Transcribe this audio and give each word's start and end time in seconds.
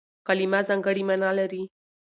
کلیمه 0.27 0.59
ځانګړې 0.67 1.03
مانا 1.07 1.31
لري. 1.39 1.63